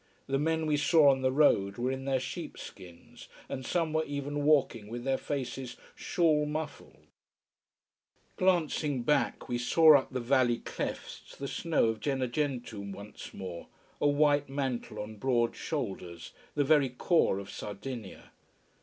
The 0.25 0.39
men 0.39 0.65
we 0.65 0.77
saw 0.77 1.11
on 1.11 1.21
the 1.21 1.31
road 1.31 1.77
were 1.77 1.91
in 1.91 2.05
their 2.05 2.19
sheepskins, 2.19 3.27
and 3.47 3.63
some 3.63 3.93
were 3.93 4.03
even 4.05 4.43
walking 4.43 4.87
with 4.87 5.03
their 5.03 5.19
faces 5.19 5.77
shawl 5.93 6.47
muffled. 6.47 7.05
Glancing 8.35 9.03
back, 9.03 9.47
we 9.47 9.59
saw 9.59 9.95
up 9.95 10.11
the 10.11 10.19
valley 10.19 10.57
clefts 10.57 11.35
the 11.35 11.47
snow 11.47 11.85
of 11.89 11.99
Gennargentu 11.99 12.79
once 12.91 13.31
more, 13.31 13.67
a 14.01 14.07
white 14.07 14.49
mantle 14.49 14.97
on 14.99 15.17
broad 15.17 15.55
shoulders, 15.55 16.33
the 16.55 16.63
very 16.63 16.89
core 16.89 17.37
of 17.37 17.51
Sardinia. 17.51 18.31